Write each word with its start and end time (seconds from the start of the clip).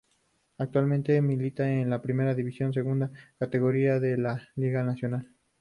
Actualmente 0.57 1.21
milita 1.21 1.71
en 1.71 1.87
la 1.91 2.01
Primera 2.01 2.33
División, 2.33 2.73
segunda 2.73 3.11
categoría 3.37 3.99
de 3.99 4.17
la 4.17 4.49
liga 4.55 4.81
nacional. 4.83 5.29